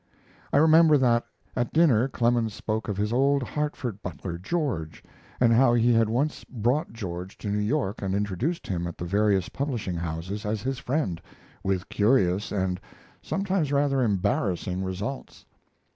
[0.51, 5.03] I remember that at dinner Clemens spoke of his old Hartford butler, George,
[5.39, 9.05] and how he had once brought George to New York and introduced him at the
[9.05, 11.21] various publishing houses as his friend,
[11.63, 12.81] with curious and
[13.21, 15.45] sometimes rather embarrassing results.